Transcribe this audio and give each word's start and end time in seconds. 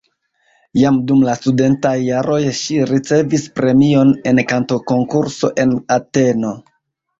Jam 0.83 0.95
dum 1.11 1.19
la 1.27 1.35
studentaj 1.39 1.91
jaroj 2.05 2.39
ŝi 2.61 2.79
ricevis 2.93 3.47
premion 3.61 4.15
en 4.33 4.43
kantokonkurso 4.55 5.55
en 5.67 5.79
Ateno. 6.01 6.57